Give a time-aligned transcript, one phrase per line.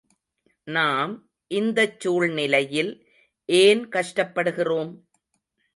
[0.67, 1.13] நாம்
[1.51, 2.91] இந்தச் சூழ்நிலையில்
[3.45, 4.91] ஏன் கஷ்டப்படுகிறோம்?